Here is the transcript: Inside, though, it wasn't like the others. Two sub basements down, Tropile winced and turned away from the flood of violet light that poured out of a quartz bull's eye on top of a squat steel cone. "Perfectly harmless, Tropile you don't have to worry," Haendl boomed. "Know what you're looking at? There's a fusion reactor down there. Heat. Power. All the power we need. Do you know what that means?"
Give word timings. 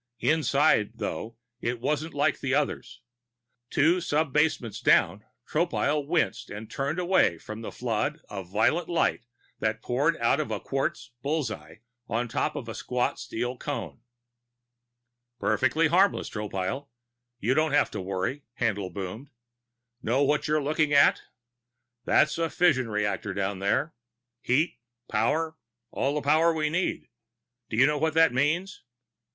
Inside, 0.19 0.93
though, 0.95 1.37
it 1.59 1.79
wasn't 1.79 2.15
like 2.15 2.39
the 2.39 2.55
others. 2.55 3.01
Two 3.69 4.01
sub 4.01 4.33
basements 4.33 4.81
down, 4.81 5.23
Tropile 5.47 6.07
winced 6.07 6.49
and 6.49 6.71
turned 6.71 6.97
away 6.97 7.37
from 7.37 7.61
the 7.61 7.71
flood 7.71 8.19
of 8.27 8.49
violet 8.49 8.89
light 8.89 9.27
that 9.59 9.83
poured 9.83 10.17
out 10.17 10.39
of 10.39 10.49
a 10.49 10.59
quartz 10.59 11.11
bull's 11.21 11.51
eye 11.51 11.81
on 12.09 12.27
top 12.27 12.55
of 12.55 12.67
a 12.67 12.73
squat 12.73 13.19
steel 13.19 13.55
cone. 13.59 14.01
"Perfectly 15.39 15.85
harmless, 15.87 16.31
Tropile 16.31 16.89
you 17.39 17.53
don't 17.53 17.73
have 17.73 17.91
to 17.91 18.01
worry," 18.01 18.41
Haendl 18.59 18.91
boomed. 18.91 19.29
"Know 20.01 20.23
what 20.23 20.47
you're 20.47 20.63
looking 20.63 20.93
at? 20.93 21.21
There's 22.05 22.39
a 22.39 22.49
fusion 22.49 22.89
reactor 22.89 23.35
down 23.35 23.59
there. 23.59 23.93
Heat. 24.41 24.79
Power. 25.07 25.57
All 25.91 26.15
the 26.15 26.23
power 26.23 26.51
we 26.55 26.71
need. 26.71 27.07
Do 27.69 27.77
you 27.77 27.85
know 27.85 27.99
what 27.99 28.15
that 28.15 28.33
means?" 28.33 28.81